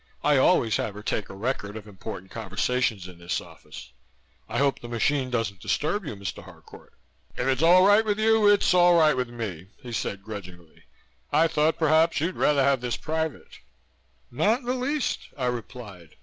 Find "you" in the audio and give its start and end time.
6.07-6.15, 8.19-8.47